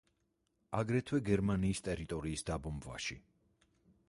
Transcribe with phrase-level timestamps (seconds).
[0.77, 3.21] აგრეთვე გერმანიის ტერიტორიის დაბომბვაში.